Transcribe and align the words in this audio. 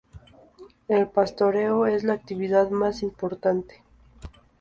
El 0.87 1.07
pastoreo 1.09 1.85
es 1.85 2.03
la 2.03 2.13
actividad 2.13 2.71
más 2.71 3.03
importante. 3.03 3.83